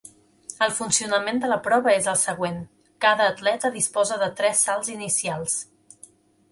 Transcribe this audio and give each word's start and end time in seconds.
El 0.67 0.71
funcionament 0.77 1.41
de 1.43 1.51
la 1.51 1.57
prova 1.67 1.93
és 1.97 2.07
el 2.13 2.17
següent: 2.23 2.57
cada 3.07 3.29
atleta 3.35 3.73
disposa 3.79 4.19
de 4.25 4.35
tres 4.43 4.67
salts 4.71 4.93
inicials. 4.99 5.63